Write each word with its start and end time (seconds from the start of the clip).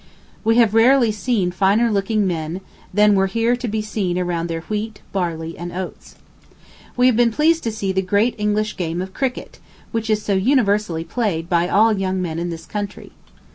We 0.43 0.55
have 0.55 0.73
rarely 0.73 1.11
seen 1.11 1.51
finer 1.51 1.91
looking 1.91 2.25
men 2.25 2.61
than 2.91 3.13
were 3.13 3.27
here 3.27 3.55
to 3.55 3.67
be 3.67 3.83
seen 3.83 4.17
around 4.17 4.47
their 4.47 4.61
wheat, 4.61 4.99
barley, 5.11 5.55
and 5.55 5.71
oats. 5.71 6.15
We 6.97 7.05
have 7.05 7.15
been 7.15 7.29
pleased 7.31 7.61
to 7.65 7.71
see 7.71 7.91
the 7.91 8.01
great 8.01 8.33
English 8.39 8.77
game 8.77 8.99
of 8.99 9.13
cricket, 9.13 9.59
which 9.91 10.09
is 10.09 10.23
so 10.23 10.33
universally 10.33 11.03
played 11.03 11.47
by 11.47 11.69
all 11.69 11.93
young 11.93 12.19
men 12.19 12.39
in 12.39 12.49
this 12.49 12.65
country. 12.65 13.11